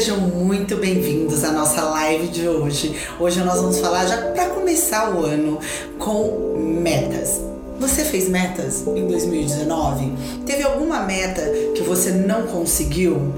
[0.00, 2.98] Sejam muito bem-vindos à nossa live de hoje.
[3.18, 5.60] Hoje nós vamos falar, já para começar o ano,
[5.98, 7.38] com metas.
[7.78, 10.14] Você fez metas em 2019?
[10.46, 11.42] Teve alguma meta
[11.74, 13.30] que você não conseguiu?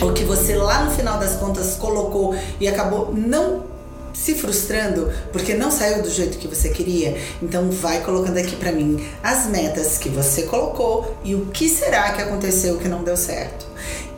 [0.00, 3.64] Ou que você lá no final das contas colocou e acabou não
[4.14, 8.70] se frustrando porque não saiu do jeito que você queria, então vai colocando aqui para
[8.70, 13.16] mim as metas que você colocou e o que será que aconteceu que não deu
[13.16, 13.69] certo.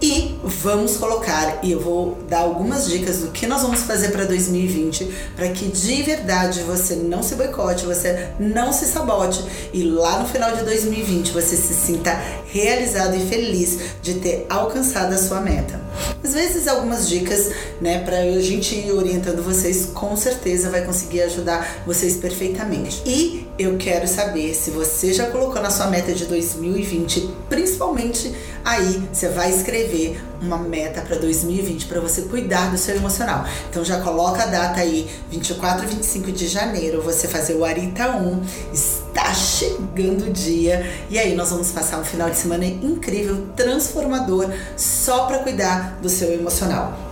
[0.02, 4.24] E vamos colocar, e eu vou dar algumas dicas do que nós vamos fazer para
[4.24, 10.18] 2020 para que de verdade você não se boicote, você não se sabote e lá
[10.18, 15.40] no final de 2020 você se sinta realizado e feliz de ter alcançado a sua
[15.40, 15.80] meta.
[16.24, 17.50] Às vezes algumas dicas,
[17.80, 23.02] né, para a gente ir orientando vocês, com certeza vai conseguir ajudar vocês perfeitamente.
[23.06, 28.34] E eu quero saber se você já colocou na sua meta de 2020, principalmente
[28.64, 33.44] aí você vai escrever uma meta para 2020 para você cuidar do seu emocional.
[33.70, 38.10] Então já coloca a data aí, 24 e 25 de janeiro, você fazer o Arita
[38.10, 38.42] 1.
[38.72, 44.50] Está chegando o dia e aí nós vamos passar um final de semana incrível, transformador,
[44.76, 47.11] só para cuidar do seu emocional.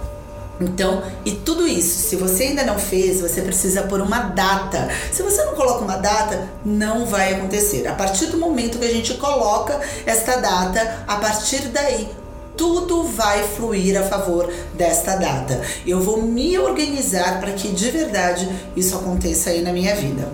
[0.60, 4.88] Então, e tudo isso, se você ainda não fez, você precisa pôr uma data.
[5.10, 7.86] Se você não coloca uma data, não vai acontecer.
[7.86, 12.08] A partir do momento que a gente coloca esta data, a partir daí
[12.56, 15.62] tudo vai fluir a favor desta data.
[15.86, 20.28] Eu vou me organizar para que de verdade isso aconteça aí na minha vida.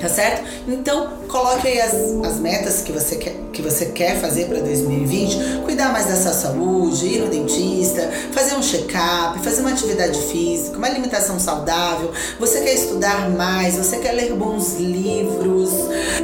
[0.00, 0.44] Tá certo?
[0.68, 5.62] Então, coloque aí as, as metas que você quer, que você quer fazer para 2020.
[5.64, 10.78] Cuidar mais da sua saúde, ir no dentista, fazer um check-up, fazer uma atividade física,
[10.78, 12.12] uma alimentação saudável.
[12.38, 15.70] Você quer estudar mais, você quer ler bons livros,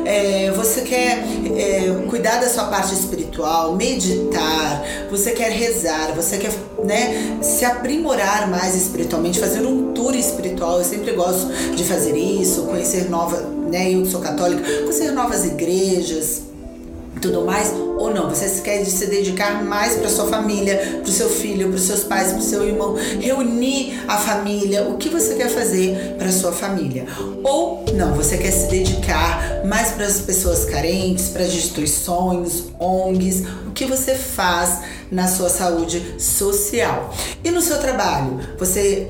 [0.05, 1.25] é, você quer
[1.57, 3.24] é, cuidar da sua parte espiritual,
[3.77, 6.53] meditar, você quer rezar, você quer
[6.85, 10.79] né, se aprimorar mais espiritualmente, fazer um tour espiritual.
[10.79, 13.93] Eu sempre gosto de fazer isso, conhecer nova né?
[13.93, 16.43] Eu sou católica, conhecer novas igrejas,
[17.25, 21.31] tudo mais, ou não, você quer se dedicar mais para sua família, para o seu
[21.31, 25.35] filho, para os seus pais, para o seu irmão, reunir a família, o que você
[25.35, 27.07] quer fazer para sua família?
[27.43, 33.45] Ou não, você quer se dedicar mais para as pessoas carentes, para as instituições, ONGs,
[33.67, 34.81] o que você faz
[35.11, 37.15] na sua saúde social?
[37.43, 39.09] E no seu trabalho, você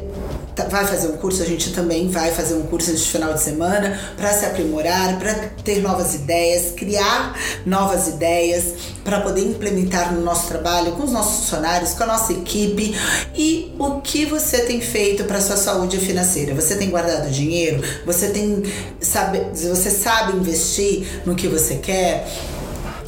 [0.69, 3.99] vai fazer um curso, a gente também vai fazer um curso de final de semana
[4.17, 8.75] para se aprimorar, para ter novas ideias, criar novas ideias
[9.05, 12.95] para poder implementar no nosso trabalho com os nossos funcionários, com a nossa equipe
[13.35, 16.55] e o que você tem feito para sua saúde financeira.
[16.55, 17.83] Você tem guardado dinheiro?
[18.07, 18.63] Você tem
[19.01, 22.27] sabe, você sabe investir no que você quer?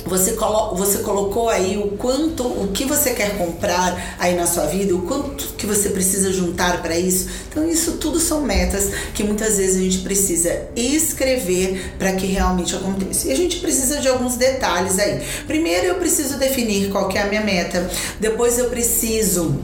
[0.06, 4.66] Você, colo você colocou aí o quanto, o que você quer comprar aí na sua
[4.66, 7.28] vida, o quanto que você precisa juntar para isso.
[7.50, 12.74] Então, isso tudo são metas que muitas vezes a gente precisa escrever para que realmente
[12.74, 13.28] aconteça.
[13.28, 15.22] E a gente precisa de alguns detalhes aí.
[15.46, 17.90] Primeiro, eu preciso definir qual que é a minha meta.
[18.20, 19.56] Depois, eu preciso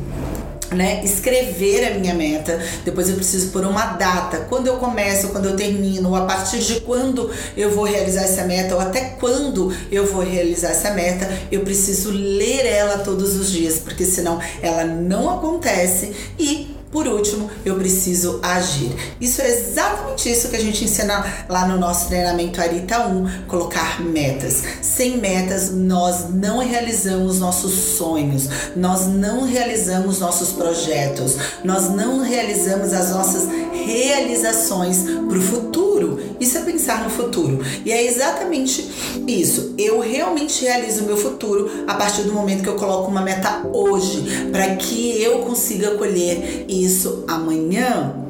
[0.75, 5.47] né, escrever a minha meta, depois eu preciso pôr uma data, quando eu começo, quando
[5.47, 10.06] eu termino, a partir de quando eu vou realizar essa meta, ou até quando eu
[10.06, 15.31] vou realizar essa meta, eu preciso ler ela todos os dias, porque senão ela não
[15.31, 18.94] acontece e por último, eu preciso agir.
[19.19, 24.03] Isso é exatamente isso que a gente ensina lá no nosso treinamento Arita 1, colocar
[24.03, 24.62] metas.
[24.82, 32.92] Sem metas, nós não realizamos nossos sonhos, nós não realizamos nossos projetos, nós não realizamos
[32.92, 35.81] as nossas realizações para o futuro.
[36.42, 37.64] Isso é pensar no futuro.
[37.84, 38.91] E é exatamente
[39.28, 39.75] isso.
[39.78, 43.62] Eu realmente realizo o meu futuro a partir do momento que eu coloco uma meta
[43.72, 48.22] hoje, para que eu consiga colher isso amanhã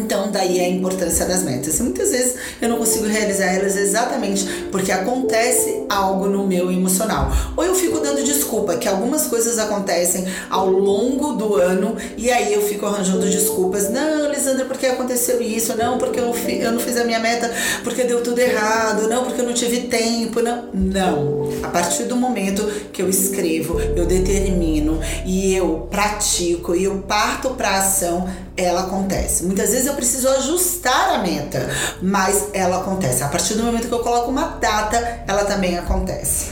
[0.00, 1.78] então, daí a importância das metas.
[1.78, 7.30] E muitas vezes eu não consigo realizar elas exatamente porque acontece algo no meu emocional.
[7.56, 12.52] Ou eu fico dando desculpa que algumas coisas acontecem ao longo do ano e aí
[12.52, 13.90] eu fico arranjando desculpas.
[13.90, 15.76] Não, Lisandra, porque aconteceu isso?
[15.76, 17.50] Não, porque eu, eu não fiz a minha meta
[17.82, 19.08] porque deu tudo errado.
[19.08, 20.40] Não, porque eu não tive tempo.
[20.40, 20.68] Não.
[20.72, 21.50] Não.
[21.62, 27.50] A partir do momento que eu escrevo, eu determino e eu pratico e eu parto
[27.50, 28.28] para ação,
[28.60, 29.44] ela acontece.
[29.44, 31.68] Muitas vezes eu preciso ajustar a meta,
[32.02, 33.22] mas ela acontece.
[33.22, 36.50] A partir do momento que eu coloco uma data, ela também acontece.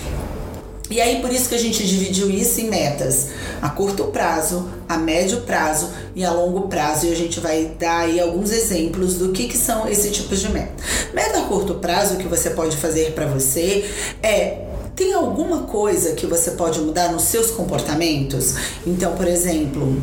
[0.91, 3.29] E aí por isso que a gente dividiu isso em metas
[3.61, 7.07] a curto prazo, a médio prazo e a longo prazo.
[7.07, 10.51] E a gente vai dar aí alguns exemplos do que, que são esses tipos de
[10.51, 10.73] meta.
[11.13, 13.89] Meta a curto prazo que você pode fazer para você
[14.23, 14.65] é
[14.97, 18.55] Tem alguma coisa que você pode mudar nos seus comportamentos?
[18.87, 20.01] Então, por exemplo,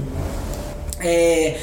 [1.06, 1.58] é,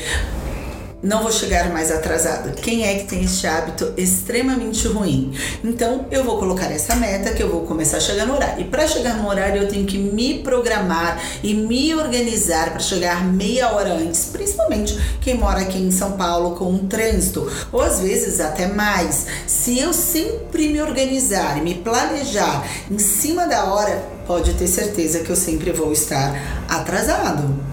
[1.02, 2.54] não vou chegar mais atrasado.
[2.54, 5.36] Quem é que tem este hábito extremamente ruim?
[5.64, 8.60] Então eu vou colocar essa meta que eu vou começar a chegar no horário.
[8.60, 13.24] E para chegar no horário eu tenho que me programar e me organizar para chegar
[13.24, 17.98] meia hora antes, principalmente quem mora aqui em São Paulo com um trânsito, ou às
[17.98, 19.26] vezes até mais.
[19.44, 25.18] Se eu sempre me organizar e me planejar em cima da hora, pode ter certeza
[25.20, 27.71] que eu sempre vou estar atrasado.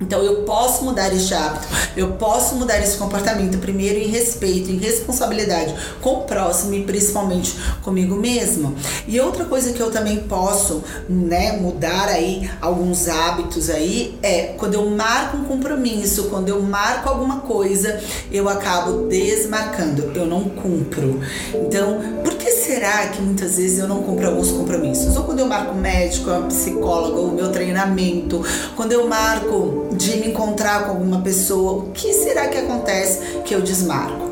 [0.00, 4.78] Então eu posso mudar este hábito, eu posso mudar esse comportamento primeiro em respeito, em
[4.78, 8.74] responsabilidade com o próximo e principalmente comigo mesmo.
[9.06, 14.74] E outra coisa que eu também posso, né, mudar aí alguns hábitos aí é quando
[14.74, 18.00] eu marco um compromisso, quando eu marco alguma coisa,
[18.32, 21.20] eu acabo desmarcando, eu não cumpro.
[21.54, 25.16] Então, por que será que muitas vezes eu não cumpro alguns compromissos?
[25.16, 28.44] Ou quando eu marco médico, uma psicóloga, o meu treinamento,
[28.76, 33.52] quando eu marco de me encontrar com alguma pessoa, o que será que acontece que
[33.52, 34.29] eu desmarco?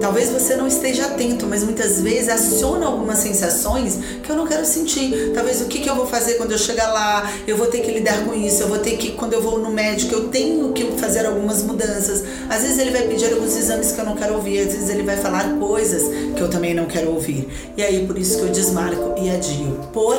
[0.00, 4.64] Talvez você não esteja atento, mas muitas vezes aciona algumas sensações que eu não quero
[4.64, 5.32] sentir.
[5.34, 7.90] Talvez o que, que eu vou fazer quando eu chegar lá, eu vou ter que
[7.90, 10.84] lidar com isso, eu vou ter que, quando eu vou no médico, eu tenho que
[10.98, 12.24] fazer algumas mudanças.
[12.48, 15.02] Às vezes ele vai pedir alguns exames que eu não quero ouvir, às vezes ele
[15.02, 16.02] vai falar coisas
[16.34, 17.48] que eu também não quero ouvir.
[17.76, 19.80] E aí por isso que eu desmarco e adio.
[19.92, 20.16] Por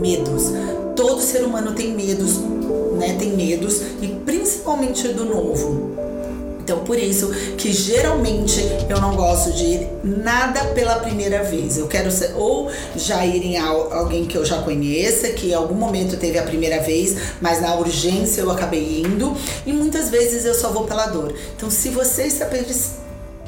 [0.00, 0.52] medos.
[0.96, 2.38] Todo ser humano tem medos,
[2.98, 3.16] né?
[3.18, 6.03] Tem medos e principalmente do novo.
[6.64, 7.28] Então, por isso
[7.58, 8.58] que geralmente
[8.88, 11.76] eu não gosto de ir nada pela primeira vez.
[11.76, 15.74] Eu quero ser, ou já ir em alguém que eu já conheça, que em algum
[15.74, 19.36] momento teve a primeira vez, mas na urgência eu acabei indo.
[19.66, 21.34] E muitas vezes eu só vou pela dor.
[21.54, 22.48] Então, se você está,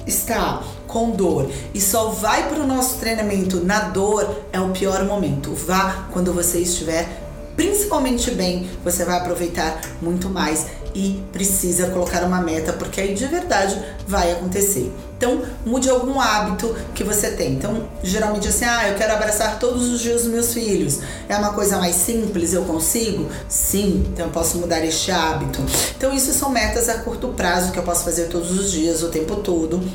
[0.06, 5.02] está com dor e só vai para o nosso treinamento na dor, é o pior
[5.06, 5.54] momento.
[5.54, 7.22] Vá quando você estiver
[7.56, 10.66] principalmente bem, você vai aproveitar muito mais
[10.96, 13.78] e precisa colocar uma meta, porque aí de verdade
[14.08, 14.90] vai acontecer.
[15.18, 17.52] Então, mude algum hábito que você tem.
[17.52, 21.00] Então, geralmente assim, ah, eu quero abraçar todos os dias os meus filhos.
[21.28, 23.28] É uma coisa mais simples, eu consigo?
[23.46, 25.60] Sim, então eu posso mudar este hábito.
[25.98, 29.08] Então, isso são metas a curto prazo que eu posso fazer todos os dias, o
[29.08, 29.86] tempo todo.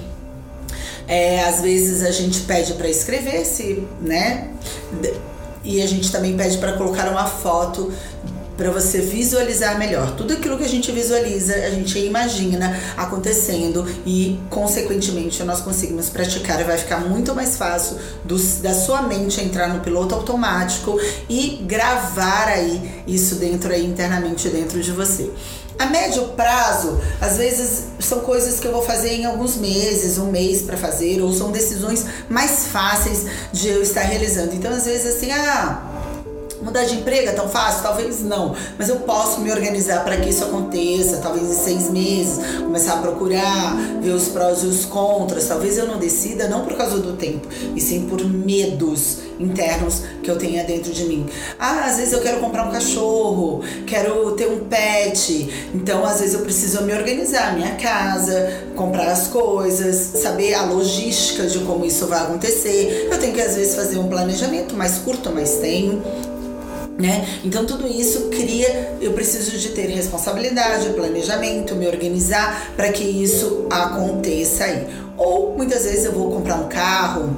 [1.08, 4.52] É, às vezes a gente pede para escrever, se, né?
[5.64, 7.92] E a gente também pede para colocar uma foto
[8.58, 10.16] para você visualizar melhor.
[10.16, 16.60] Tudo aquilo que a gente visualiza, a gente imagina acontecendo e, consequentemente, nós conseguimos praticar
[16.62, 21.00] e vai ficar muito mais fácil do, da sua mente entrar no piloto automático
[21.30, 25.32] e gravar aí isso dentro aí internamente dentro de você.
[25.80, 30.30] A médio prazo, às vezes são coisas que eu vou fazer em alguns meses, um
[30.30, 34.54] mês para fazer, ou são decisões mais fáceis de eu estar realizando.
[34.54, 35.91] Então, às vezes, assim, ah
[36.62, 37.82] Mudar de emprego é tão fácil?
[37.82, 41.18] Talvez não, mas eu posso me organizar para que isso aconteça.
[41.18, 45.48] Talvez em seis meses, começar a procurar, ver os prós e os contras.
[45.48, 50.30] Talvez eu não decida, não por causa do tempo, e sim por medos internos que
[50.30, 51.26] eu tenha dentro de mim.
[51.60, 56.36] Ah, às vezes eu quero comprar um cachorro, quero ter um pet, então às vezes
[56.36, 62.06] eu preciso me organizar, minha casa, comprar as coisas, saber a logística de como isso
[62.06, 63.10] vai acontecer.
[63.12, 66.04] Eu tenho que às vezes fazer um planejamento mais curto, mas tenho
[66.98, 67.28] né?
[67.44, 73.66] Então tudo isso cria, eu preciso de ter responsabilidade, planejamento, me organizar para que isso
[73.70, 74.88] aconteça aí.
[75.18, 77.36] Ou muitas vezes eu vou comprar um carro,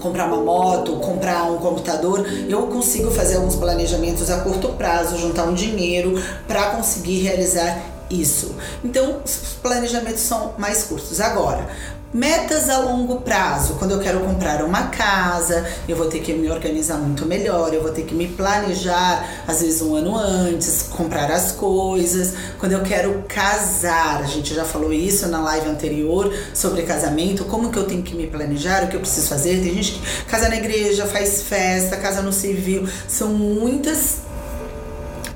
[0.00, 5.44] comprar uma moto, comprar um computador, eu consigo fazer alguns planejamentos a curto prazo, juntar
[5.44, 8.54] um dinheiro para conseguir realizar isso.
[8.84, 11.20] Então, os planejamentos são mais curtos.
[11.20, 11.68] Agora,
[12.14, 16.48] Metas a longo prazo, quando eu quero comprar uma casa, eu vou ter que me
[16.48, 21.30] organizar muito melhor, eu vou ter que me planejar, às vezes um ano antes, comprar
[21.30, 22.32] as coisas.
[22.58, 27.70] Quando eu quero casar, a gente já falou isso na live anterior sobre casamento, como
[27.70, 29.60] que eu tenho que me planejar, o que eu preciso fazer.
[29.60, 34.25] Tem gente que casa na igreja, faz festa, casa no civil, são muitas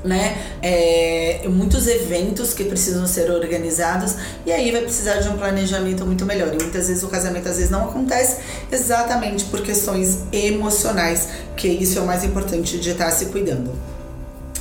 [0.05, 0.37] né?
[0.63, 4.15] É, muitos eventos que precisam ser organizados
[4.47, 6.49] e aí vai precisar de um planejamento muito melhor.
[6.49, 8.39] E muitas vezes o casamento às vezes não acontece
[8.71, 13.73] exatamente por questões emocionais, que isso é o mais importante de estar se cuidando.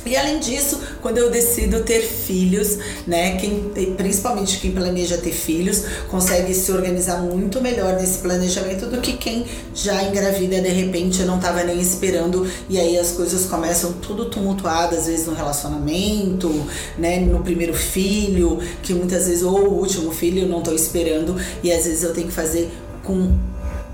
[0.04, 5.84] E além disso, quando eu decido ter filhos, né, quem, principalmente quem planeja ter filhos,
[6.08, 11.36] consegue se organizar muito melhor nesse planejamento do que quem já engravida de repente não
[11.36, 16.48] estava nem esperando e aí as coisas começam tudo tumultuadas, às vezes no relacionamento,
[16.96, 21.36] né, no primeiro filho, que muitas vezes ou o último filho eu não estou esperando
[21.62, 22.70] e às vezes eu tenho que fazer
[23.02, 23.36] com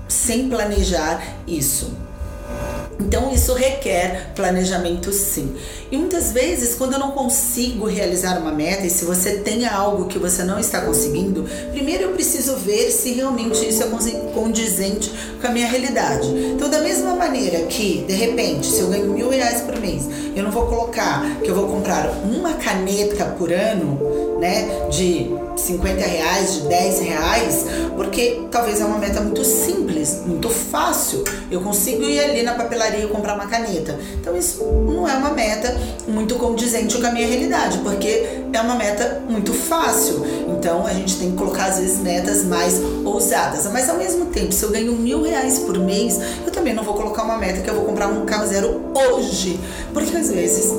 [0.07, 2.06] sem planejar isso.
[2.99, 5.55] Então isso requer planejamento sim.
[5.91, 10.05] E muitas vezes, quando eu não consigo realizar uma meta, e se você tem algo
[10.05, 13.87] que você não está conseguindo, primeiro eu preciso ver se realmente isso é
[14.33, 16.27] condizente com a minha realidade.
[16.27, 20.03] Então, da mesma maneira que, de repente, se eu ganho mil reais por mês,
[20.35, 23.99] eu não vou colocar que eu vou comprar uma caneta por ano,
[24.39, 30.49] né, de 50 reais, de 10 reais, porque talvez é uma meta muito simples, muito
[30.49, 31.23] fácil.
[31.49, 33.97] Eu consigo ir ali na papelaria e comprar uma caneta.
[34.19, 35.75] Então isso não é uma meta
[36.07, 40.25] muito condizente com a minha realidade, porque é uma meta muito fácil.
[40.47, 43.65] Então a gente tem que colocar às vezes metas mais ousadas.
[43.71, 46.93] Mas ao mesmo tempo, se eu ganho mil reais por mês, eu também não vou
[46.93, 49.59] colocar uma meta que eu vou comprar um carro zero hoje,
[49.93, 50.71] porque às vezes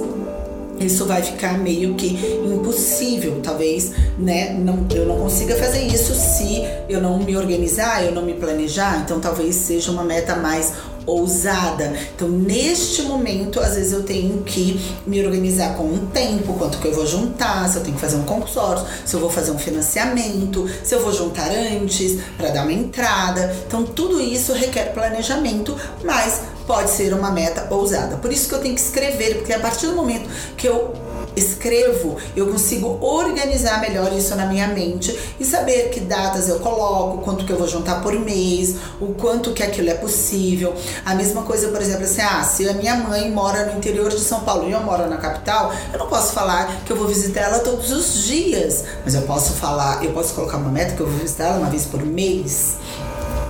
[0.81, 4.53] isso vai ficar meio que impossível, talvez, né?
[4.53, 9.03] Não, eu não consiga fazer isso se eu não me organizar, eu não me planejar.
[9.05, 10.73] Então, talvez seja uma meta mais
[11.09, 11.93] ousada.
[12.15, 16.87] Então, neste momento, às vezes eu tenho que me organizar com um tempo, quanto que
[16.87, 19.59] eu vou juntar, se eu tenho que fazer um consórcio, se eu vou fazer um
[19.59, 23.57] financiamento, se eu vou juntar antes para dar uma entrada.
[23.67, 28.17] Então, tudo isso requer planejamento, mas pode ser uma meta ousada.
[28.17, 30.93] Por isso que eu tenho que escrever, porque a partir do momento que eu
[31.39, 37.19] escrevo, eu consigo organizar melhor isso na minha mente e saber que datas eu coloco,
[37.19, 40.75] quanto que eu vou juntar por mês, o quanto que aquilo é possível.
[41.05, 44.21] A mesma coisa, por exemplo, assim, ah, se a minha mãe mora no interior de
[44.21, 47.43] São Paulo e eu moro na capital, eu não posso falar que eu vou visitar
[47.43, 51.07] ela todos os dias, mas eu posso falar, eu posso colocar uma meta que eu
[51.07, 52.77] vou visitar ela uma vez por mês.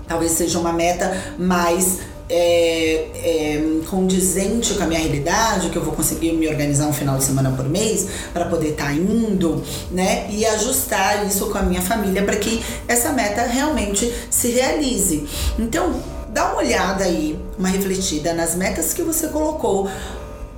[0.07, 1.99] Talvez seja uma meta mais
[2.29, 7.17] é, é, condizente com a minha realidade, que eu vou conseguir me organizar um final
[7.19, 10.29] de semana por mês para poder estar tá indo, né?
[10.31, 15.27] E ajustar isso com a minha família para que essa meta realmente se realize.
[15.59, 19.89] Então, dá uma olhada aí, uma refletida nas metas que você colocou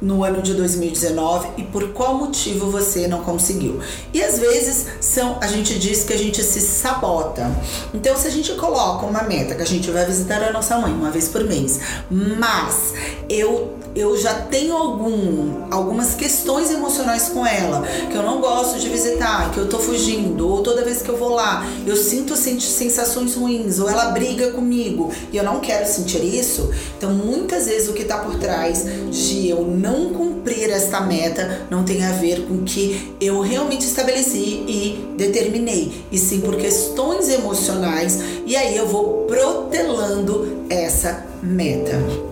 [0.00, 3.80] no ano de 2019 e por qual motivo você não conseguiu.
[4.12, 7.50] E às vezes são, a gente diz que a gente se sabota.
[7.92, 10.92] Então, se a gente coloca uma meta que a gente vai visitar a nossa mãe
[10.92, 11.80] uma vez por mês,
[12.10, 12.94] mas
[13.28, 18.88] eu eu já tenho algum, algumas questões emocionais com ela, que eu não gosto de
[18.88, 23.34] visitar, que eu tô fugindo, ou toda vez que eu vou lá, eu sinto sensações
[23.34, 26.70] ruins, ou ela briga comigo e eu não quero sentir isso.
[26.96, 31.84] Então, muitas vezes o que tá por trás de eu não cumprir esta meta não
[31.84, 38.20] tem a ver com que eu realmente estabeleci e determinei, e sim por questões emocionais,
[38.46, 42.29] e aí eu vou protelando essa meta.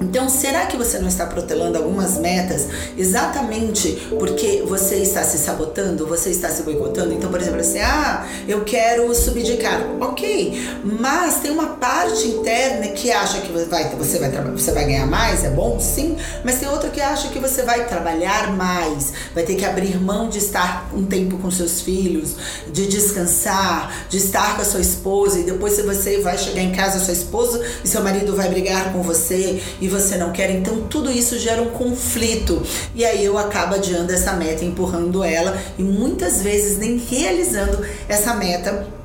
[0.00, 6.06] Então, será que você não está protelando algumas metas exatamente porque você está se sabotando,
[6.06, 7.12] você está se boicotando?
[7.12, 10.04] Então, por exemplo, assim, ah, eu quero subir de cargo.
[10.04, 15.06] Ok, mas tem uma parte interna que acha que vai, você, vai, você vai ganhar
[15.06, 15.80] mais, é bom?
[15.80, 20.00] Sim, mas tem outra que acha que você vai trabalhar mais, vai ter que abrir
[20.00, 22.36] mão de estar um tempo com seus filhos,
[22.72, 26.98] de descansar, de estar com a sua esposa e depois você vai chegar em casa,
[26.98, 30.50] sua esposa e seu marido vai brigar com você e você não quer.
[30.50, 32.62] Então tudo isso gera um conflito.
[32.94, 38.34] E aí eu acabo adiando essa meta, empurrando ela e muitas vezes nem realizando essa
[38.34, 38.97] meta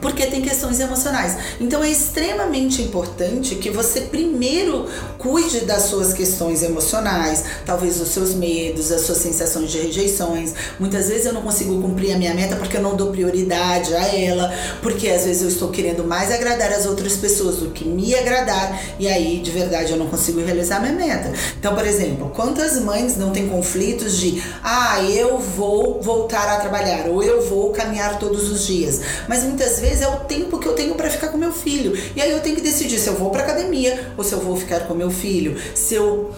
[0.00, 1.36] porque tem questões emocionais.
[1.60, 4.86] Então é extremamente importante que você primeiro
[5.18, 10.54] cuide das suas questões emocionais, talvez os seus medos, as suas sensações de rejeições.
[10.78, 14.14] Muitas vezes eu não consigo cumprir a minha meta porque eu não dou prioridade a
[14.14, 18.14] ela, porque às vezes eu estou querendo mais agradar as outras pessoas do que me
[18.14, 21.32] agradar e aí de verdade eu não consigo realizar a minha meta.
[21.58, 27.08] Então, por exemplo, quantas mães não têm conflitos de ah, eu vou voltar a trabalhar
[27.08, 30.74] ou eu vou caminhar todos os dias, mas muitas vezes é o tempo que eu
[30.74, 31.92] tenho para ficar com meu filho.
[32.14, 34.56] E aí eu tenho que decidir se eu vou para academia ou se eu vou
[34.56, 36.30] ficar com meu filho, se eu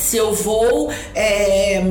[0.00, 1.82] se eu vou é,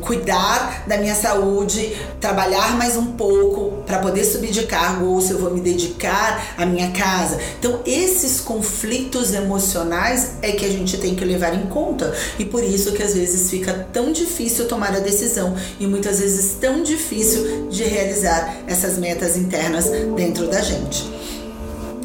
[0.00, 5.32] cuidar da minha saúde, trabalhar mais um pouco para poder subir de cargo ou se
[5.32, 7.38] eu vou me dedicar à minha casa.
[7.58, 12.64] Então, esses conflitos emocionais é que a gente tem que levar em conta e por
[12.64, 17.68] isso que às vezes fica tão difícil tomar a decisão e muitas vezes tão difícil
[17.68, 21.21] de realizar essas metas internas dentro da gente.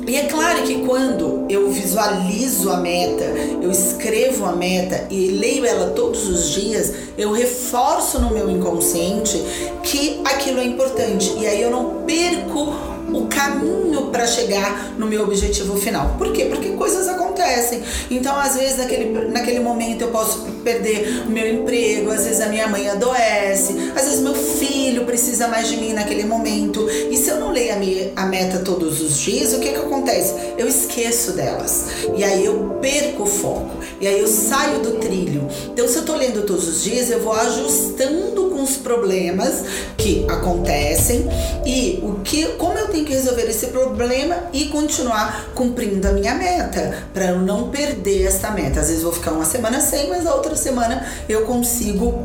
[0.07, 3.25] E é claro que quando eu visualizo a meta,
[3.61, 9.37] eu escrevo a meta e leio ela todos os dias, eu reforço no meu inconsciente
[9.83, 11.35] que aquilo é importante.
[11.37, 16.15] E aí eu não perco o caminho para chegar no meu objetivo final.
[16.17, 16.45] Por quê?
[16.45, 17.81] Porque coisas acontecem.
[18.09, 22.47] Então, às vezes, naquele, naquele momento eu posso perder o meu emprego, às vezes a
[22.47, 26.87] minha mãe adoece, às vezes meu filho precisa mais de mim naquele momento.
[26.89, 29.77] E se eu não leio a, minha, a meta todos os dias, o que que
[29.77, 30.33] acontece?
[30.57, 31.85] Eu esqueço delas.
[32.15, 33.77] E aí eu perco o foco.
[33.99, 35.47] E aí eu saio do trilho.
[35.71, 39.63] Então, se eu tô lendo todos os dias, eu vou ajustando com problemas
[39.95, 41.27] que acontecem
[41.65, 46.33] e o que, como eu tenho que resolver esse problema e continuar cumprindo a minha
[46.33, 48.79] meta, para eu não perder essa meta.
[48.79, 52.23] Às vezes vou ficar uma semana sem, mas a outra semana eu consigo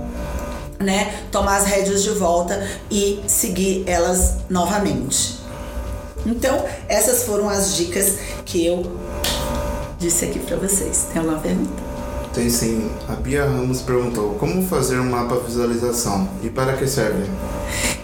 [0.78, 5.38] né, tomar as rédeas de volta e seguir elas novamente.
[6.24, 8.84] Então, essas foram as dicas que eu
[9.98, 11.08] disse aqui para vocês.
[11.12, 11.91] Tem alguma pergunta?
[12.34, 12.90] Tem sim.
[13.08, 17.30] A Bia Ramos perguntou como fazer um mapa visualização e para que serve?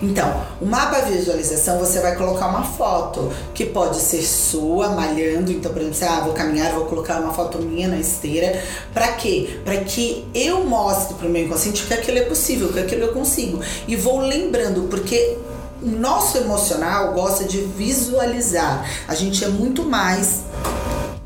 [0.02, 5.50] Então, o mapa visualização você vai colocar uma foto que pode ser sua malhando.
[5.50, 8.62] Então, por exemplo, você, ah, vou caminhar, vou colocar uma foto minha na esteira.
[8.92, 9.58] Para quê?
[9.64, 13.12] Para que eu mostre para o meu inconsciente que aquilo é possível, que aquilo eu
[13.14, 13.60] consigo.
[13.88, 15.38] E vou lembrando, porque
[15.82, 18.84] o nosso emocional gosta de visualizar.
[19.08, 20.42] A gente é muito mais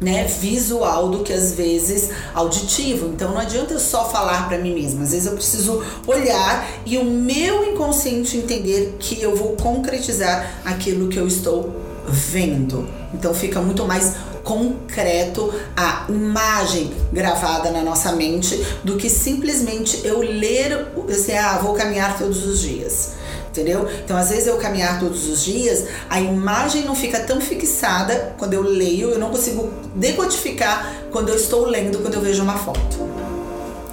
[0.03, 3.07] né, visual do que às vezes auditivo.
[3.15, 5.03] Então não adianta eu só falar para mim mesma.
[5.03, 11.09] Às vezes eu preciso olhar e o meu inconsciente entender que eu vou concretizar aquilo
[11.09, 11.75] que eu estou
[12.07, 12.89] vendo.
[13.15, 20.19] Então fica muito mais concreto a imagem gravada na nossa mente do que simplesmente eu
[20.19, 23.22] ler, assim, ah, vou caminhar todos os dias
[23.53, 23.87] entendeu?
[24.03, 28.55] Então, às vezes eu caminhar todos os dias, a imagem não fica tão fixada quando
[28.55, 32.97] eu leio, eu não consigo decodificar quando eu estou lendo, quando eu vejo uma foto.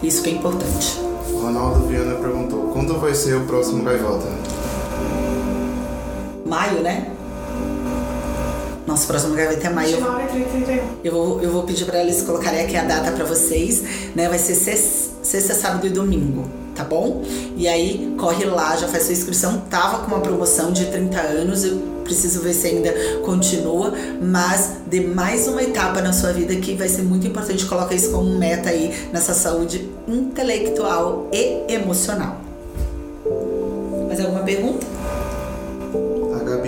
[0.02, 0.98] Isso que é importante.
[1.34, 4.28] Ronaldo Viana perguntou: quando vai ser o próximo Gaivota?
[6.46, 7.12] Maio, né?
[8.88, 9.98] Nosso próximo Gaivota é maio.
[11.04, 13.84] Eu vou, eu vou pedir para eles colocarem aqui a data para vocês,
[14.16, 14.30] né?
[14.30, 17.22] Vai ser sexta, sábado e domingo tá bom?
[17.58, 19.64] E aí corre lá, já faz sua inscrição.
[19.70, 22.94] Tava com uma promoção de 30 anos, eu preciso ver se ainda
[23.26, 27.66] continua, mas dê mais uma etapa na sua vida que vai ser muito importante.
[27.66, 32.40] Coloca isso como meta aí nessa saúde intelectual e emocional.
[34.08, 34.99] Mais alguma pergunta?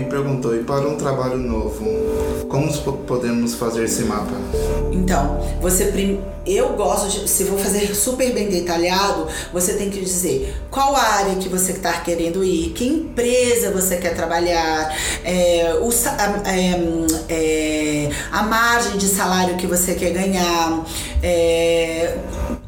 [0.02, 1.86] Gabi perguntou: e para um trabalho novo,
[2.50, 2.72] como
[3.06, 4.34] podemos fazer esse mapa?
[4.92, 5.86] Então, você
[6.46, 11.36] eu gosto de, se vou fazer super bem detalhado, você tem que dizer qual área
[11.36, 18.10] que você está querendo ir, que empresa você quer trabalhar, é, o, a, é, é,
[18.32, 20.84] a margem de salário que você quer ganhar.
[21.22, 22.18] É,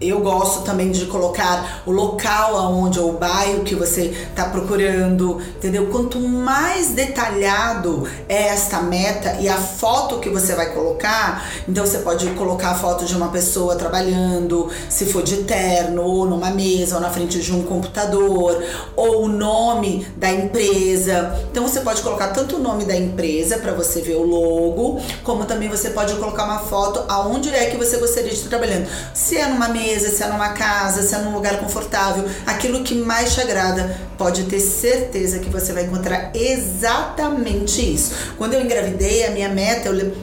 [0.09, 5.41] eu gosto também de colocar o local aonde ou o bairro que você está procurando,
[5.57, 5.87] entendeu?
[5.87, 11.99] Quanto mais detalhado é esta meta e a foto que você vai colocar, então você
[11.99, 16.49] pode colocar a foto de uma pessoa pessoa trabalhando, se for de terno, ou numa
[16.49, 18.63] mesa, ou na frente de um computador,
[18.95, 21.39] ou o nome da empresa.
[21.51, 25.45] Então você pode colocar tanto o nome da empresa para você ver o logo, como
[25.45, 28.87] também você pode colocar uma foto aonde é que você gostaria de estar trabalhando.
[29.13, 32.95] Se é numa mesa, se é numa casa, se é num lugar confortável, aquilo que
[32.95, 38.13] mais te agrada, pode ter certeza que você vai encontrar exatamente isso.
[38.37, 40.13] Quando eu engravidei, a minha meta, eu,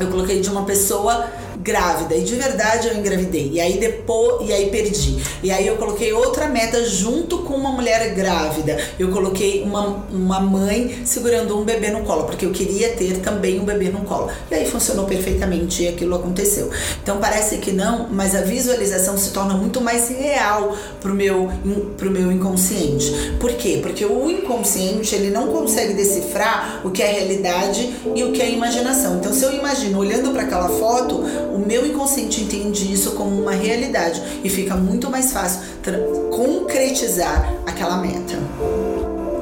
[0.00, 1.26] eu coloquei de uma pessoa
[1.64, 2.14] grávida.
[2.14, 3.50] E de verdade eu engravidei.
[3.54, 5.16] E aí depois, e aí perdi.
[5.42, 8.76] E aí eu coloquei outra meta junto com uma mulher grávida.
[8.98, 13.58] Eu coloquei uma, uma mãe segurando um bebê no colo, porque eu queria ter também
[13.58, 14.28] um bebê no colo.
[14.50, 16.70] E aí funcionou perfeitamente e aquilo aconteceu.
[17.02, 21.50] Então parece que não, mas a visualização se torna muito mais real pro meu,
[21.96, 23.10] pro meu inconsciente.
[23.40, 23.78] Por quê?
[23.80, 28.50] Porque o inconsciente ele não consegue decifrar o que é realidade e o que é
[28.50, 29.16] imaginação.
[29.16, 33.52] Então se eu imagino olhando para aquela foto, o meu inconsciente entende isso como uma
[33.52, 35.60] realidade e fica muito mais fácil
[36.30, 38.93] concretizar aquela meta.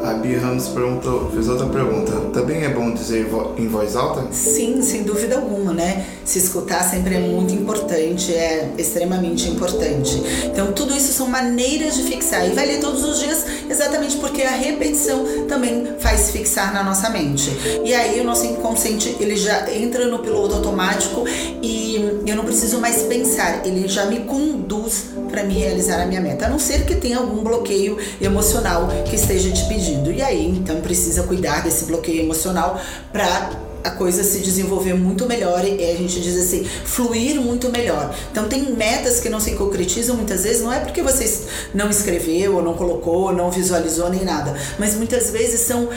[0.02, 2.12] A Bia Ramos perguntou, fez outra pergunta.
[2.32, 4.26] Também é bom dizer em voz alta?
[4.32, 6.04] Sim, sem dúvida alguma, né?
[6.24, 10.20] Se escutar sempre é muito importante, é extremamente importante.
[10.44, 12.48] Então, tudo isso são maneiras de fixar.
[12.48, 17.08] E vai ler todos os dias exatamente porque a repetição também faz fixar na nossa
[17.08, 17.50] mente.
[17.84, 21.24] E aí o nosso inconsciente, ele já entra no piloto automático
[21.62, 26.20] e eu não preciso mais pensar, ele já me conduz para me realizar a minha
[26.20, 26.46] meta.
[26.46, 29.91] A não ser que tenha algum bloqueio emocional que esteja te pedindo.
[30.10, 32.80] E aí, então, precisa cuidar desse bloqueio emocional
[33.12, 33.50] para
[33.84, 38.14] a coisa se desenvolver muito melhor e a gente diz assim, fluir muito melhor.
[38.30, 42.56] Então tem metas que não se concretizam muitas vezes, não é porque você não escreveu,
[42.56, 45.88] ou não colocou, ou não visualizou nem nada, mas muitas vezes são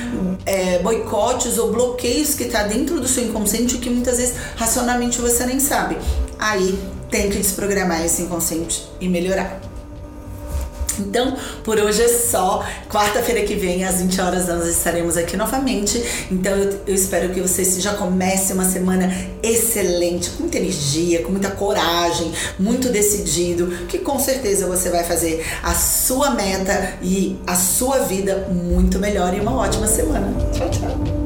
[0.45, 5.45] é, boicotes ou bloqueios que está dentro do seu inconsciente que muitas vezes racionalmente você
[5.45, 5.97] nem sabe.
[6.39, 6.77] Aí
[7.10, 9.75] tem que desprogramar esse inconsciente e melhorar.
[10.99, 12.65] Então, por hoje é só.
[12.89, 16.01] Quarta-feira que vem, às 20 horas, nós estaremos aqui novamente.
[16.31, 19.12] Então, eu, eu espero que você já comece uma semana
[19.43, 25.45] excelente, com muita energia, com muita coragem, muito decidido, que com certeza você vai fazer
[25.63, 30.34] a sua meta e a sua vida muito melhor e uma ótima semana.
[30.51, 31.25] Tchau, tchau.